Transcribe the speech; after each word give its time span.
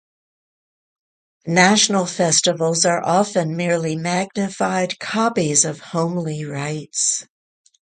National 1.45 2.07
festivals 2.07 2.85
are 2.85 3.05
often 3.05 3.55
merely 3.55 3.95
magnified 3.95 4.97
copies 4.97 5.63
of 5.63 5.79
homely 5.79 6.43
rites. 6.43 7.27